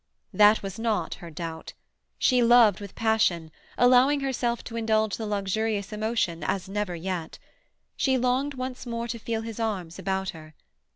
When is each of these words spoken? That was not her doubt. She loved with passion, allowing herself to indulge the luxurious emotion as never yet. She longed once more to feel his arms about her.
That 0.33 0.63
was 0.63 0.79
not 0.79 1.13
her 1.21 1.29
doubt. 1.29 1.73
She 2.17 2.41
loved 2.41 2.79
with 2.79 2.95
passion, 2.95 3.51
allowing 3.77 4.21
herself 4.21 4.63
to 4.63 4.75
indulge 4.75 5.15
the 5.15 5.27
luxurious 5.27 5.93
emotion 5.93 6.43
as 6.43 6.67
never 6.67 6.95
yet. 6.95 7.37
She 7.95 8.17
longed 8.17 8.55
once 8.55 8.87
more 8.87 9.07
to 9.07 9.19
feel 9.19 9.41
his 9.43 9.59
arms 9.59 9.99
about 9.99 10.29
her. 10.29 10.55